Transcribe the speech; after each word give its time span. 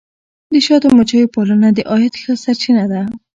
د 0.51 0.53
شاتو 0.65 0.87
مچیو 0.97 1.31
پالنه 1.35 1.69
د 1.73 1.79
عاید 1.89 2.13
ښه 2.21 2.33
سرچینه 2.43 2.85
ده. 2.91 3.01